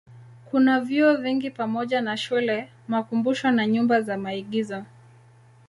[0.51, 4.83] Kuna vyuo vingi pamoja na shule, makumbusho na nyumba za maigizo.